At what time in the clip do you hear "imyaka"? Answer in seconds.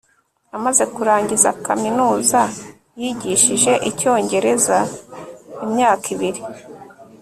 5.65-6.05